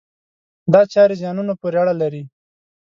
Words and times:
دا 0.73 0.81
چارې 0.93 1.15
زیانونو 1.21 1.53
پورې 1.61 1.77
اړه 1.81 1.93
لري. 2.01 2.23